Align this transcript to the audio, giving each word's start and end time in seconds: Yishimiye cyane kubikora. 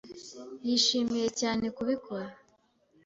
Yishimiye 0.67 1.27
cyane 1.39 1.65
kubikora. 1.75 2.27